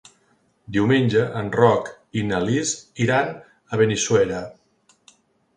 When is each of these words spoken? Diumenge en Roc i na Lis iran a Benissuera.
Diumenge 0.77 1.25
en 1.41 1.51
Roc 1.59 1.91
i 2.21 2.25
na 2.31 2.39
Lis 2.47 2.71
iran 3.07 3.31
a 3.77 3.81
Benissuera. 3.83 4.41